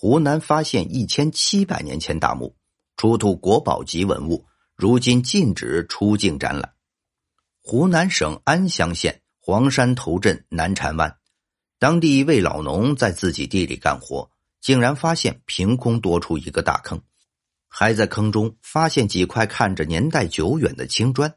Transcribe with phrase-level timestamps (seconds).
[0.00, 2.54] 湖南发现一千七百年前大墓，
[2.96, 6.72] 出土国宝级文物，如今禁止出境展览。
[7.60, 11.16] 湖南省安乡县黄山头镇南禅湾，
[11.80, 14.30] 当地一位老农在自己地里干活，
[14.60, 17.02] 竟然发现凭空多出一个大坑，
[17.66, 21.34] 还在坑中发现几块看着年代久远的青砖。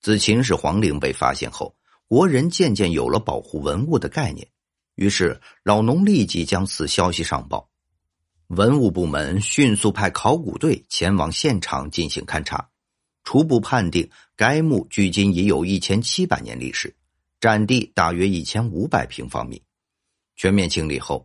[0.00, 1.76] 自秦始皇陵被发现后，
[2.08, 4.48] 国人渐渐有了保护文物的概念，
[4.96, 7.70] 于是老农立即将此消息上报。
[8.48, 12.68] 文物部门迅速派考古队前往现场进行勘查，
[13.24, 16.94] 初步判定该墓距今已有一千七百年历史，
[17.40, 19.62] 占地大约一千五百平方米。
[20.36, 21.24] 全面清理后，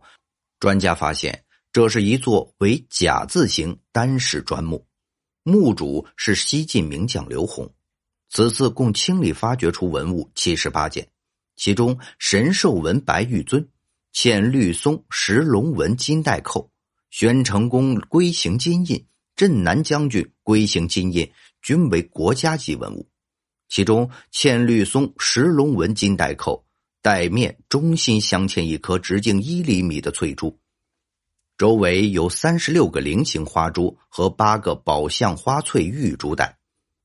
[0.58, 4.86] 专家发现这是一座为甲字形单室砖墓，
[5.42, 7.70] 墓主是西晋名将刘宏。
[8.30, 11.06] 此次共清理发掘出文物七十八件，
[11.56, 13.68] 其中神兽纹白玉尊、
[14.14, 16.69] 嵌绿松石龙纹金带扣。
[17.10, 21.28] 宣城公龟形金印、镇南将军龟形金印
[21.60, 23.08] 均为国家级文物，
[23.68, 26.64] 其中嵌绿松石龙纹金带扣
[27.02, 30.56] 带面中心镶嵌一颗直径一厘米的翠珠，
[31.58, 36.58] 周围有三十六个菱形花珠和八个宝相花翠玉珠带，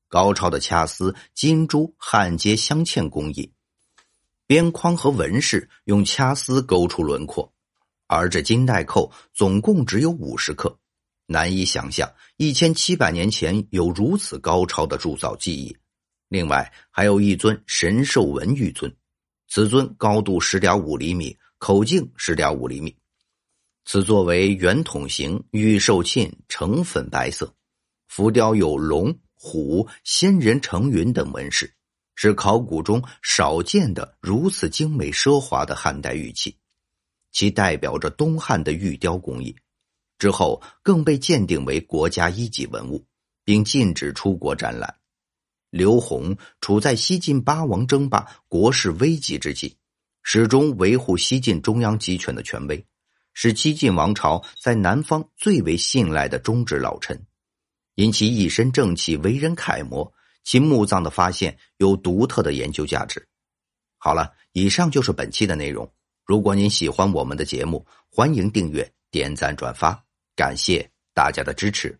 [0.07, 3.51] 高超的掐丝金珠焊接镶嵌工艺，
[4.45, 7.51] 边框和纹饰用掐丝勾出轮廓。
[8.07, 10.77] 而这金带扣总共只有五十克，
[11.25, 15.75] 难以想象一千七百年前有如此高超的铸造技艺。
[16.27, 18.93] 另外，还有一尊神兽纹玉尊，
[19.47, 22.95] 此尊高度十点五厘米，口径十点五厘米。
[23.85, 27.53] 此作为圆筒形玉兽沁，呈粉白色，
[28.07, 31.71] 浮雕有龙、虎、仙人成云等纹饰，
[32.15, 36.57] 是考古中少见的如此精美奢华的汉代玉器。
[37.35, 39.53] 其代表着东汉的玉雕工艺，
[40.17, 43.05] 之后更被鉴定为国家一级文物，
[43.43, 44.95] 并禁止出国展览。
[45.69, 49.75] 刘宏处在西晋八王争霸、国势危急之际，
[50.23, 52.85] 始终维护西晋中央集权的权威，
[53.33, 57.21] 是西晋王朝在南方最为信赖的忠直老臣。
[57.95, 60.13] 因其一身正气、为人楷模，
[60.45, 63.27] 其墓葬的发现有独特的研究价值。
[63.97, 65.91] 好了，以上就是本期的内容。
[66.25, 70.03] 如果您喜欢我们的节目，欢迎订阅、点赞、转发，
[70.35, 71.95] 感谢大家的支持。